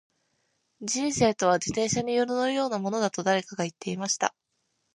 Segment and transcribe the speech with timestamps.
[0.87, 4.33] •人生とは、自転車に乗るようなものだと誰かが言っていました。